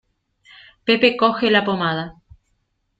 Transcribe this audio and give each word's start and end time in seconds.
Pepe 0.87 1.09
coge 1.21 1.53
la 1.55 1.63
pomada. 1.71 2.11